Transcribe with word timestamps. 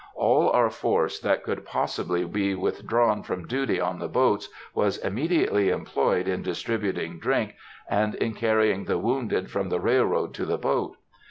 All 0.15 0.49
our 0.49 0.71
force 0.71 1.19
that 1.19 1.43
could 1.43 1.63
possibly 1.63 2.25
be 2.25 2.55
withdrawn 2.55 3.21
from 3.21 3.45
duty 3.45 3.79
on 3.79 3.99
the 3.99 4.07
boats 4.07 4.49
was 4.73 4.97
immediately 4.97 5.69
employed 5.69 6.27
in 6.27 6.41
distributing 6.41 7.19
drink, 7.19 7.53
and 7.87 8.15
in 8.15 8.33
carrying 8.33 8.85
the 8.85 8.97
wounded 8.97 9.51
from 9.51 9.69
the 9.69 9.79
railroad 9.79 10.33
to 10.33 10.45
the 10.47 10.57
boat. 10.57 10.97